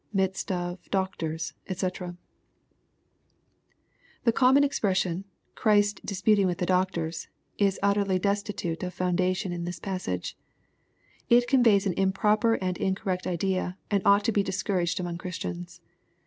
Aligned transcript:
^midsi 0.15 0.49
of.,,.doctor8, 0.49 1.53
<fec] 1.67 2.15
The 4.23 4.31
common 4.31 4.63
expression, 4.63 5.17
•* 5.17 5.25
Christ 5.55 6.03
disputing 6.03 6.47
with 6.47 6.57
the 6.57 6.65
doctors," 6.65 7.27
is 7.59 7.79
utterly 7.83 8.17
destitute 8.17 8.81
of 8.81 8.95
foun 8.95 9.15
dation 9.15 9.51
in 9.53 9.65
this 9.65 9.77
passage. 9.79 10.35
It 11.29 11.47
conveys 11.47 11.85
an 11.85 11.93
improper 11.97 12.55
and 12.55 12.79
incorrect 12.79 13.27
idea, 13.27 13.77
and 13.91 14.01
ought 14.03 14.23
to 14.23 14.31
be 14.31 14.41
discouraged 14.41 14.99
among 14.99 15.19
Christians. 15.19 15.81